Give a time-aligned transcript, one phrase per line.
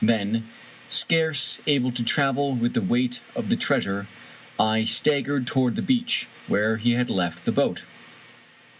[0.03, 0.45] Then,
[0.89, 4.07] scarce able to travel with the weight of the treasure,
[4.59, 7.85] I staggered toward the beach, where we had left the boat.